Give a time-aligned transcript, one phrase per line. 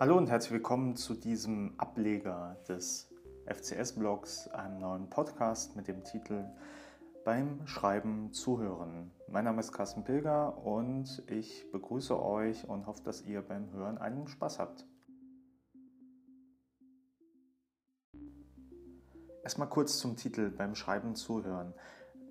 [0.00, 3.14] Hallo und herzlich willkommen zu diesem Ableger des
[3.46, 6.46] FCS-Blogs, einem neuen Podcast mit dem Titel
[7.24, 9.12] Beim Schreiben zuhören.
[9.28, 13.96] Mein Name ist Carsten Pilger und ich begrüße euch und hoffe, dass ihr beim Hören
[13.96, 14.84] einen Spaß habt.
[19.44, 21.72] Erstmal kurz zum Titel Beim Schreiben zuhören.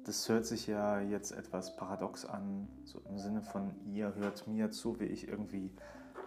[0.03, 4.69] Das hört sich ja jetzt etwas paradox an, so im Sinne von ihr hört mir
[4.69, 5.73] zu, wie ich irgendwie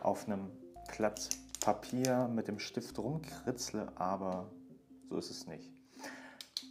[0.00, 0.50] auf einem
[0.96, 1.28] Blatt
[1.60, 4.50] Papier mit dem Stift rumkritzle, aber
[5.08, 5.72] so ist es nicht.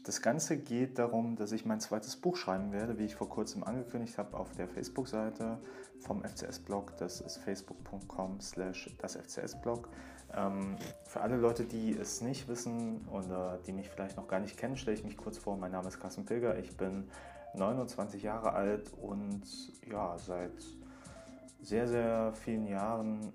[0.06, 3.64] Das Ganze geht darum, dass ich mein zweites Buch schreiben werde, wie ich vor kurzem
[3.64, 5.58] angekündigt habe, auf der Facebook-Seite
[6.00, 6.96] vom FCS-Blog.
[6.98, 9.90] Das ist facebook.com slash das FCS-Blog.
[10.36, 10.76] Ähm,
[11.06, 14.78] für alle Leute, die es nicht wissen oder die mich vielleicht noch gar nicht kennen,
[14.78, 15.58] stelle ich mich kurz vor.
[15.58, 16.58] Mein Name ist Carsten Pilger.
[16.60, 17.10] Ich bin
[17.56, 19.44] 29 Jahre alt und
[19.90, 20.54] ja, seit
[21.62, 23.32] sehr, sehr vielen Jahren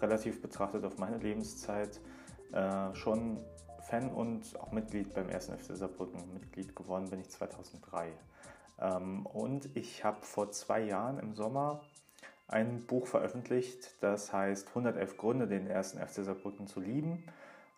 [0.00, 2.00] relativ betrachtet auf meine Lebenszeit
[2.52, 3.38] äh, schon
[3.80, 5.46] Fan und auch Mitglied beim 1.
[5.46, 6.32] FC Saarbrücken.
[6.32, 8.12] Mitglied geworden bin ich 2003.
[8.80, 11.82] Ähm, und ich habe vor zwei Jahren im Sommer
[12.48, 15.92] ein Buch veröffentlicht, das heißt 111 Gründe, den 1.
[15.92, 17.24] FC Saarbrücken zu lieben.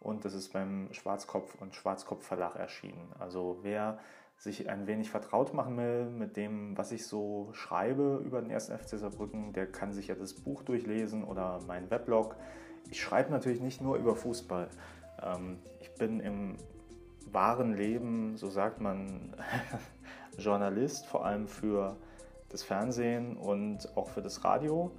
[0.01, 3.13] Und das ist beim Schwarzkopf und Schwarzkopf Verlag erschienen.
[3.19, 3.99] Also wer
[4.39, 8.71] sich ein wenig vertraut machen will mit dem, was ich so schreibe über den 1.
[8.71, 12.37] FC Saarbrücken, der kann sich ja das Buch durchlesen oder meinen Weblog.
[12.91, 14.69] Ich schreibe natürlich nicht nur über Fußball.
[15.23, 16.57] Ähm, ich bin im
[17.33, 19.35] wahren Leben, so sagt man,
[20.39, 21.97] Journalist, vor allem für
[22.49, 24.93] das Fernsehen und auch für das Radio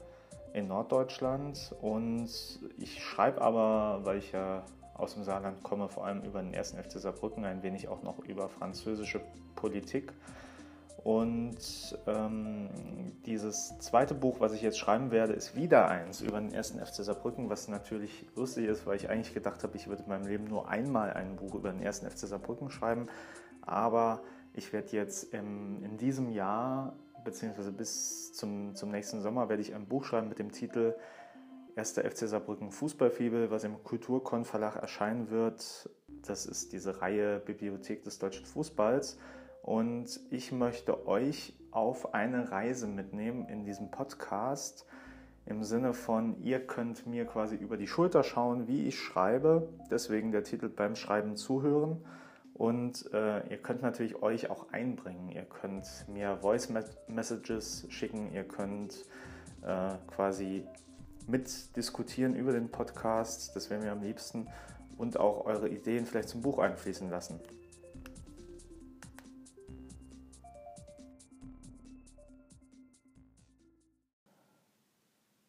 [0.53, 1.73] in Norddeutschland.
[1.81, 2.29] Und
[2.77, 4.63] ich schreibe aber, weil ich ja
[4.99, 8.19] aus dem Saarland komme, vor allem über den ersten FC Saarbrücken, ein wenig auch noch
[8.19, 9.21] über französische
[9.55, 10.13] Politik.
[11.03, 11.57] Und
[12.07, 12.69] ähm,
[13.25, 17.05] dieses zweite Buch, was ich jetzt schreiben werde, ist wieder eins über den ersten FC
[17.05, 20.43] Saarbrücken, was natürlich lustig ist, weil ich eigentlich gedacht habe, ich würde in meinem Leben
[20.45, 23.07] nur einmal ein Buch über den ersten FC Saarbrücken schreiben.
[23.61, 24.21] Aber
[24.53, 26.93] ich werde jetzt im, in diesem Jahr,
[27.23, 30.95] beziehungsweise bis zum, zum nächsten Sommer, werde ich ein Buch schreiben mit dem Titel
[31.79, 31.93] 1.
[31.93, 35.89] FC Saarbrücken Fußballfibel, was im Kulturkon erscheinen wird.
[36.27, 39.17] Das ist diese Reihe Bibliothek des deutschen Fußballs.
[39.61, 44.85] Und ich möchte euch auf eine Reise mitnehmen in diesem Podcast.
[45.45, 49.69] Im Sinne von, ihr könnt mir quasi über die Schulter schauen, wie ich schreibe.
[49.89, 52.05] Deswegen der Titel beim Schreiben zuhören.
[52.55, 55.29] Und äh, ihr könnt natürlich euch auch einbringen.
[55.29, 56.73] Ihr könnt mir Voice
[57.07, 58.33] Messages schicken.
[58.33, 59.05] Ihr könnt
[59.61, 60.65] äh, quasi
[61.29, 63.55] mitdiskutieren über den Podcast.
[63.55, 64.47] Das wäre mir am liebsten.
[64.97, 67.39] Und auch eure Ideen vielleicht zum Buch einfließen lassen.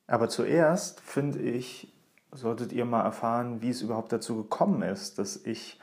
[0.07, 1.93] Aber zuerst finde ich,
[2.33, 5.81] solltet ihr mal erfahren, wie es überhaupt dazu gekommen ist, dass ich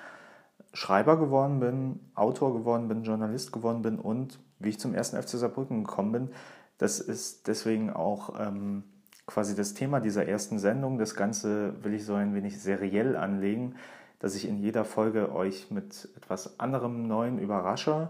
[0.74, 5.30] Schreiber geworden bin, Autor geworden bin, Journalist geworden bin und wie ich zum ersten FC
[5.30, 6.30] Saarbrücken gekommen bin.
[6.78, 8.84] Das ist deswegen auch ähm,
[9.28, 10.98] quasi das Thema dieser ersten Sendung.
[10.98, 13.76] Das Ganze will ich so ein wenig seriell anlegen,
[14.20, 18.10] dass ich in jeder Folge euch mit etwas anderem Neuen überrasche,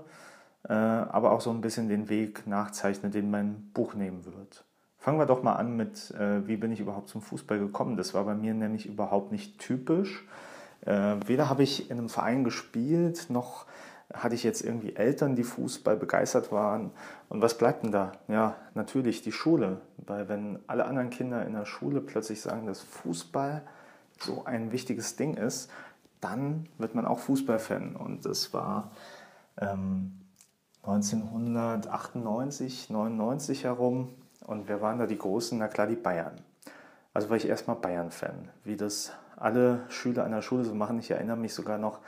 [0.64, 4.64] äh, aber auch so ein bisschen den Weg nachzeichne, den mein Buch nehmen wird.
[5.00, 7.98] Fangen wir doch mal an mit, äh, wie bin ich überhaupt zum Fußball gekommen?
[7.98, 10.26] Das war bei mir nämlich überhaupt nicht typisch.
[10.82, 13.66] Äh, weder habe ich in einem Verein gespielt, noch
[14.14, 16.92] hatte ich jetzt irgendwie Eltern, die Fußball begeistert waren.
[17.30, 18.14] Und was bleibt denn da?
[18.28, 19.82] Ja, natürlich die Schule.
[19.98, 23.64] Weil wenn alle anderen Kinder in der Schule plötzlich sagen, dass Fußball
[24.20, 25.70] so ein wichtiges Ding ist,
[26.22, 27.96] dann wird man auch Fußballfan.
[27.96, 28.92] Und das war
[29.60, 30.14] ähm,
[30.84, 34.10] 1998, 99 herum.
[34.46, 35.58] Und wer waren da die Großen?
[35.58, 36.40] Na klar, die Bayern.
[37.14, 38.50] Also war ich erstmal Bayern-Fan.
[38.64, 41.00] Wie das alle Schüler an der Schule so machen.
[41.00, 42.00] Ich erinnere mich sogar noch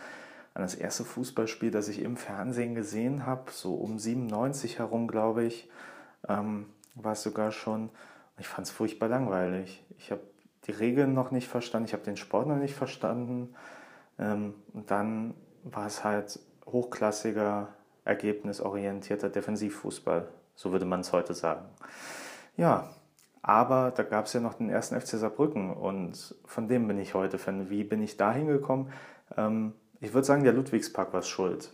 [0.53, 5.43] an das erste Fußballspiel, das ich im Fernsehen gesehen habe, so um 97 herum, glaube
[5.43, 5.69] ich,
[6.27, 7.89] ähm, war es sogar schon.
[8.37, 9.83] Ich fand es furchtbar langweilig.
[9.97, 10.21] Ich habe
[10.65, 13.55] die Regeln noch nicht verstanden, ich habe den Sport noch nicht verstanden.
[14.17, 15.33] Ähm, und dann
[15.63, 17.69] war es halt hochklassiger,
[18.05, 21.65] ergebnisorientierter Defensivfußball, so würde man es heute sagen.
[22.57, 22.89] Ja,
[23.41, 27.13] aber da gab es ja noch den ersten FC Saarbrücken und von dem bin ich
[27.13, 27.69] heute Fan.
[27.69, 28.91] Wie bin ich da hingekommen?
[29.37, 31.71] Ähm, ich würde sagen, der Ludwigspark war schuld.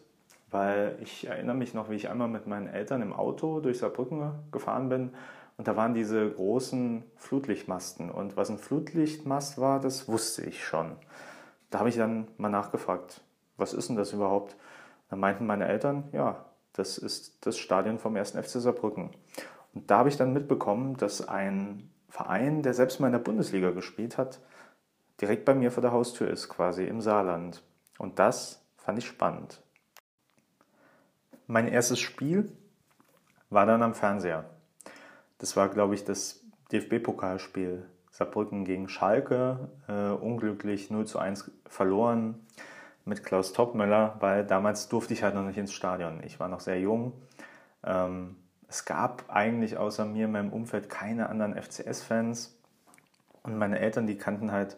[0.51, 4.31] Weil ich erinnere mich noch, wie ich einmal mit meinen Eltern im Auto durch Saarbrücken
[4.51, 5.11] gefahren bin
[5.57, 8.11] und da waren diese großen Flutlichtmasten.
[8.11, 10.97] Und was ein Flutlichtmast war, das wusste ich schon.
[11.69, 13.21] Da habe ich dann mal nachgefragt,
[13.57, 14.55] was ist denn das überhaupt?
[15.09, 18.31] Da meinten meine Eltern, ja, das ist das Stadion vom 1.
[18.31, 19.11] FC Saarbrücken.
[19.73, 23.71] Und da habe ich dann mitbekommen, dass ein Verein, der selbst mal in der Bundesliga
[23.71, 24.39] gespielt hat,
[25.21, 27.63] direkt bei mir vor der Haustür ist, quasi im Saarland.
[27.97, 29.61] Und das fand ich spannend.
[31.47, 32.51] Mein erstes Spiel
[33.49, 34.49] war dann am Fernseher.
[35.37, 37.85] Das war, glaube ich, das DFB-Pokalspiel.
[38.09, 42.47] Saarbrücken gegen Schalke, äh, unglücklich 0 zu 1 verloren
[43.03, 46.23] mit Klaus Toppmöller, weil damals durfte ich halt noch nicht ins Stadion.
[46.23, 47.11] Ich war noch sehr jung.
[47.83, 48.37] Ähm,
[48.69, 52.57] es gab eigentlich außer mir in meinem Umfeld keine anderen FCS-Fans.
[53.43, 54.77] Und meine Eltern, die kannten halt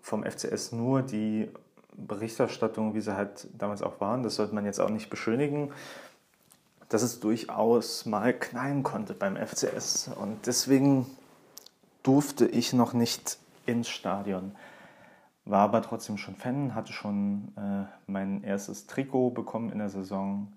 [0.00, 1.50] vom FCS nur die
[1.96, 4.22] Berichterstattung, wie sie halt damals auch waren.
[4.22, 5.72] Das sollte man jetzt auch nicht beschönigen,
[6.88, 10.10] dass es durchaus mal knallen konnte beim FCS.
[10.20, 11.06] Und deswegen
[12.02, 14.54] durfte ich noch nicht ins Stadion.
[15.44, 20.52] War aber trotzdem schon Fan, hatte schon äh, mein erstes Trikot bekommen in der Saison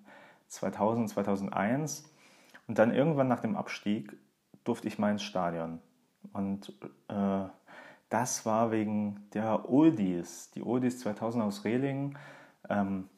[0.50, 2.04] 2000, 2001.
[2.68, 4.16] Und dann irgendwann nach dem Abstieg
[4.64, 5.80] durfte ich mal ins Stadion.
[6.34, 6.74] Und
[7.08, 7.46] äh,
[8.10, 12.18] das war wegen der Oldies, die Oldies 2000 aus Rehling.
[12.70, 13.10] Ähm,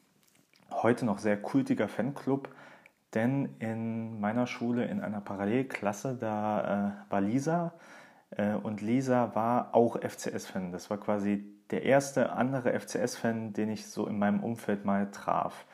[0.71, 2.49] heute noch sehr kultiger Fanclub,
[3.13, 7.73] denn in meiner Schule in einer Parallelklasse, da äh, war Lisa
[8.31, 10.71] äh, und Lisa war auch FCS-Fan.
[10.71, 15.65] Das war quasi der erste andere FCS-Fan, den ich so in meinem Umfeld mal traf.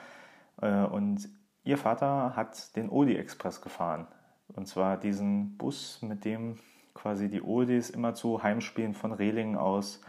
[0.61, 1.29] Äh, und
[1.63, 4.07] ihr Vater hat den Oldie Express gefahren.
[4.47, 6.57] Und zwar diesen Bus, mit dem
[6.93, 10.01] quasi die Oldies immer zu Heimspielen von Rehlingen aus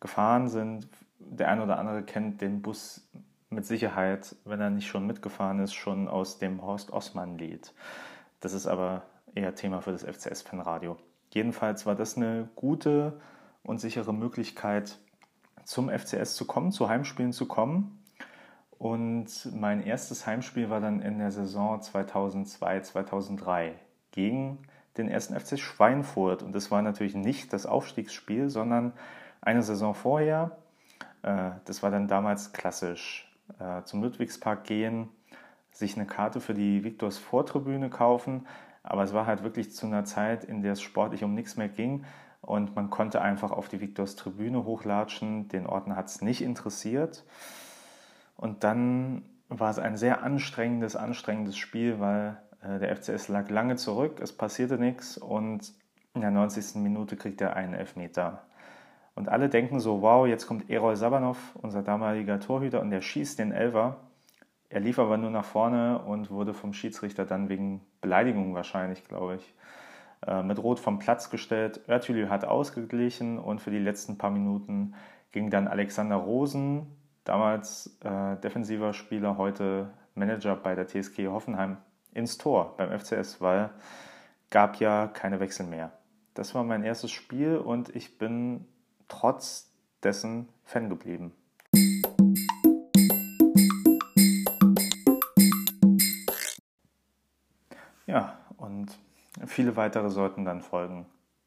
[0.00, 0.88] gefahren sind.
[1.18, 3.08] Der ein oder andere kennt den Bus
[3.50, 7.74] mit Sicherheit, wenn er nicht schon mitgefahren ist, schon aus dem Horst Ossmann-Lied.
[8.40, 9.02] Das ist aber
[9.34, 10.96] eher Thema für das FCS-Fanradio.
[11.30, 13.20] Jedenfalls war das eine gute
[13.62, 14.98] und sichere Möglichkeit,
[15.64, 18.02] zum FCS zu kommen, zu Heimspielen zu kommen.
[18.78, 23.74] Und mein erstes Heimspiel war dann in der Saison 2002, 2003
[24.10, 24.58] gegen
[24.96, 26.42] den ersten FC Schweinfurt.
[26.42, 28.92] Und das war natürlich nicht das Aufstiegsspiel, sondern
[29.40, 30.58] eine Saison vorher.
[31.22, 33.26] Äh, das war dann damals klassisch.
[33.58, 35.08] Äh, zum Ludwigspark gehen,
[35.72, 38.46] sich eine Karte für die Viktors Vortribüne kaufen.
[38.82, 41.68] Aber es war halt wirklich zu einer Zeit, in der es sportlich um nichts mehr
[41.68, 42.04] ging.
[42.40, 45.48] Und man konnte einfach auf die Viktors Tribüne hochlatschen.
[45.48, 47.24] Den Orten hat es nicht interessiert.
[48.36, 54.20] Und dann war es ein sehr anstrengendes, anstrengendes Spiel, weil der FCS lag lange zurück,
[54.20, 55.72] es passierte nichts und
[56.14, 56.76] in der 90.
[56.76, 58.42] Minute kriegt er einen Elfmeter.
[59.14, 63.38] Und alle denken so, wow, jetzt kommt Erol Sabanov, unser damaliger Torhüter, und der schießt
[63.38, 63.96] den Elfer.
[64.68, 69.36] Er lief aber nur nach vorne und wurde vom Schiedsrichter dann wegen Beleidigung wahrscheinlich, glaube
[69.36, 69.54] ich,
[70.26, 71.80] äh, mit Rot vom Platz gestellt.
[71.88, 74.94] Örtülü hat ausgeglichen und für die letzten paar Minuten
[75.32, 76.86] ging dann Alexander Rosen,
[77.24, 81.78] damals äh, defensiver Spieler, heute Manager bei der TSG Hoffenheim,
[82.12, 83.70] ins Tor beim FCS, weil
[84.50, 85.92] gab ja keine Wechsel mehr.
[86.34, 88.66] Das war mein erstes Spiel und ich bin
[89.08, 89.70] trotz
[90.02, 91.32] dessen Fan geblieben.
[98.06, 98.98] Ja, und
[99.46, 101.06] viele weitere sollten dann folgen.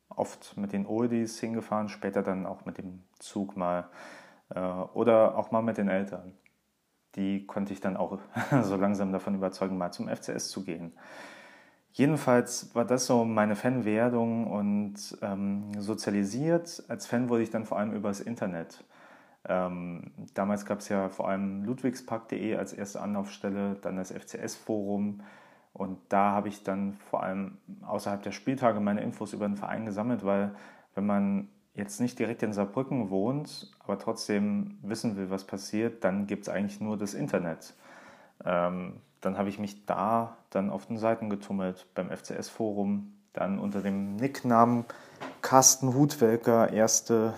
[0.10, 3.90] Oft mit den Oldies hingefahren, später dann auch mit dem Zug mal
[4.50, 6.34] äh, oder auch mal mit den Eltern
[7.16, 8.20] die konnte ich dann auch
[8.64, 10.94] so langsam davon überzeugen, mal zum FCS zu gehen.
[11.92, 16.84] Jedenfalls war das so meine Fanwerdung und ähm, sozialisiert.
[16.88, 18.84] Als Fan wurde ich dann vor allem übers Internet.
[19.48, 25.22] Ähm, damals gab es ja vor allem ludwigspark.de als erste Anlaufstelle, dann das FCS-Forum
[25.74, 29.86] und da habe ich dann vor allem außerhalb der Spieltage meine Infos über den Verein
[29.86, 30.56] gesammelt, weil
[30.94, 36.28] wenn man jetzt nicht direkt in Saarbrücken wohnt, aber trotzdem wissen will, was passiert, dann
[36.28, 37.74] gibt es eigentlich nur das Internet.
[38.46, 43.82] Ähm, dann habe ich mich da dann auf den Seiten getummelt, beim FCS-Forum, dann unter
[43.82, 44.86] dem Nicknamen
[45.42, 47.34] Carsten Hutwelker erste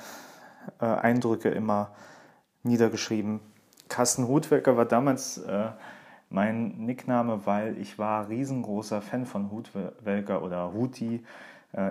[0.82, 1.92] äh, Eindrücke immer
[2.63, 3.39] niedergeschrieben.
[3.88, 5.70] Carsten Hutwelker war damals äh,
[6.30, 11.24] mein Nickname, weil ich war riesengroßer Fan von Hutwelker oder Huti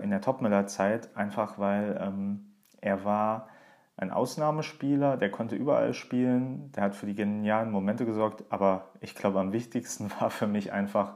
[0.03, 3.49] in der Topmiller-Zeit, einfach weil ähm, er war
[3.97, 9.15] ein Ausnahmespieler, der konnte überall spielen, der hat für die genialen Momente gesorgt, aber ich
[9.15, 11.15] glaube am wichtigsten war für mich einfach,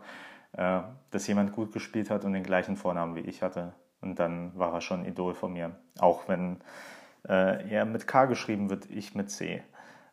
[0.52, 3.72] äh, dass jemand gut gespielt hat und den gleichen Vornamen wie ich hatte.
[4.00, 6.58] Und dann war er schon Idol von mir, auch wenn
[7.28, 9.62] äh, er mit K geschrieben wird, ich mit C.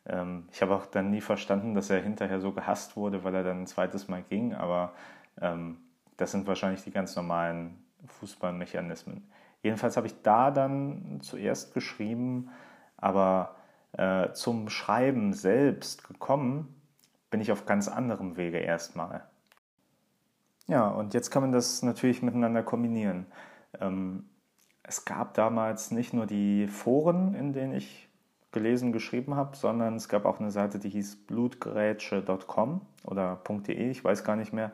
[0.08, 3.44] Ähm, ich habe auch dann nie verstanden, dass er hinterher so gehasst wurde, weil er
[3.44, 4.94] dann ein zweites Mal ging, aber
[5.40, 5.78] ähm,
[6.18, 9.30] das sind wahrscheinlich die ganz normalen Fußballmechanismen.
[9.62, 12.50] Jedenfalls habe ich da dann zuerst geschrieben,
[12.98, 13.56] aber
[13.94, 16.76] äh, zum Schreiben selbst gekommen
[17.30, 19.26] bin ich auf ganz anderem Wege erstmal.
[20.68, 23.26] Ja, und jetzt kann man das natürlich miteinander kombinieren.
[23.80, 24.26] Ähm,
[24.84, 28.10] es gab damals nicht nur die Foren, in denen ich
[28.52, 34.04] gelesen, geschrieben habe, sondern es gab auch eine Seite, die hieß blutgrätsche.com oder .de, ich
[34.04, 34.72] weiß gar nicht mehr.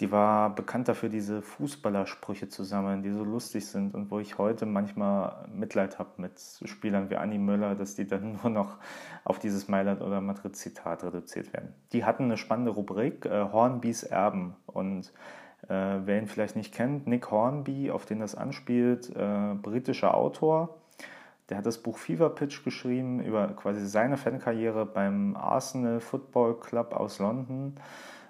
[0.00, 4.38] Die war bekannt dafür, diese Fußballersprüche zu sammeln, die so lustig sind und wo ich
[4.38, 8.78] heute manchmal Mitleid habe mit Spielern wie Anni Möller, dass die dann nur noch
[9.22, 11.72] auf dieses Mailand- oder Madrid-Zitat reduziert werden.
[11.92, 14.56] Die hatten eine spannende Rubrik, äh, Hornbys Erben.
[14.66, 15.12] Und
[15.68, 20.80] äh, wer ihn vielleicht nicht kennt, Nick Hornby, auf den das anspielt, äh, britischer Autor,
[21.48, 26.94] der hat das Buch Fever Pitch geschrieben über quasi seine Fankarriere beim Arsenal Football Club
[26.94, 27.76] aus London.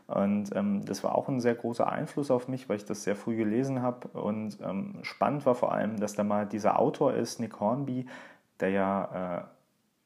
[0.06, 3.16] Und ähm, das war auch ein sehr großer Einfluss auf mich, weil ich das sehr
[3.16, 4.08] früh gelesen habe.
[4.08, 8.06] Und ähm, spannend war vor allem, dass da mal dieser Autor ist, Nick Hornby,
[8.60, 9.42] der ja äh,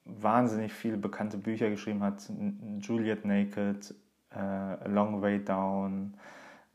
[0.04, 2.30] wahnsinnig viele bekannte Bücher geschrieben hat.
[2.80, 3.94] Juliet Naked,
[4.30, 6.14] äh, A Long Way Down,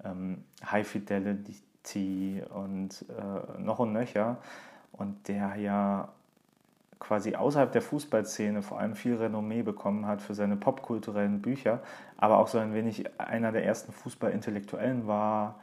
[0.03, 4.38] ähm, High Fidelity und äh, noch und nöcher.
[4.92, 6.10] Und der ja
[7.03, 11.81] quasi außerhalb der Fußballszene vor allem viel Renommee bekommen hat für seine popkulturellen Bücher,
[12.17, 15.60] aber auch so ein wenig einer der ersten Fußballintellektuellen war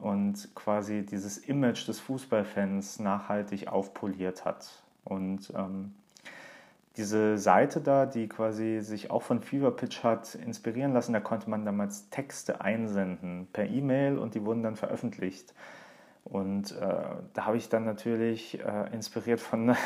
[0.00, 4.82] und quasi dieses Image des Fußballfans nachhaltig aufpoliert hat.
[5.04, 5.94] Und ähm,
[6.96, 11.50] diese Seite da, die quasi sich auch von Fever Pitch hat inspirieren lassen, da konnte
[11.50, 15.54] man damals Texte einsenden per E-Mail und die wurden dann veröffentlicht.
[16.24, 17.04] Und äh,
[17.34, 19.76] da habe ich dann natürlich äh, inspiriert von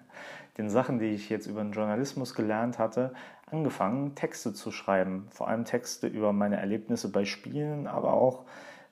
[0.58, 3.12] den Sachen, die ich jetzt über den Journalismus gelernt hatte,
[3.50, 5.28] angefangen, Texte zu schreiben.
[5.30, 8.44] Vor allem Texte über meine Erlebnisse bei Spielen, aber auch,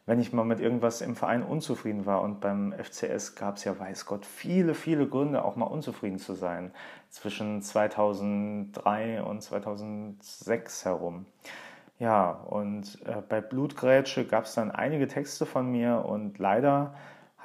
[0.06, 2.22] wenn ich mal mit irgendwas im Verein unzufrieden war.
[2.22, 6.34] Und beim FCS gab es ja, weiß Gott, viele, viele Gründe, auch mal unzufrieden zu
[6.34, 6.70] sein.
[7.10, 11.26] Zwischen 2003 und 2006 herum.
[11.98, 16.94] Ja, und äh, bei Blutgrätsche gab es dann einige Texte von mir und leider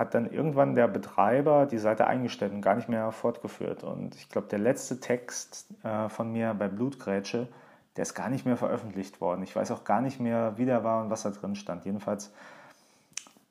[0.01, 3.83] hat dann irgendwann der Betreiber die Seite eingestellt und gar nicht mehr fortgeführt.
[3.83, 7.47] Und ich glaube, der letzte Text äh, von mir bei Blutgrätsche,
[7.95, 9.43] der ist gar nicht mehr veröffentlicht worden.
[9.43, 11.85] Ich weiß auch gar nicht mehr, wie der war und was da drin stand.
[11.85, 12.33] Jedenfalls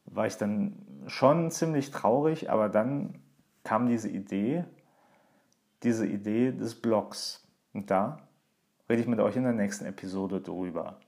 [0.07, 0.75] war ich dann
[1.07, 3.14] schon ziemlich traurig, aber dann
[3.62, 4.64] kam diese Idee,
[5.85, 7.47] diese Idee des Blogs.
[7.73, 8.19] Und da
[8.88, 10.99] rede ich mit euch in der nächsten Episode drüber.